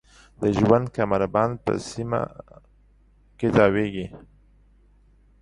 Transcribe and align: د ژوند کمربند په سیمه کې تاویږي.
د 0.41 0.43
ژوند 0.59 0.85
کمربند 0.97 1.53
په 1.65 1.71
سیمه 1.89 2.21
کې 3.37 3.47
تاویږي. 3.55 4.07